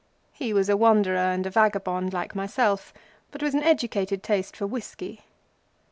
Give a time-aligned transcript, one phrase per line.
[0.33, 2.91] He was a wanderer and a vagabond like myself,
[3.29, 5.21] but with an educated taste for whiskey.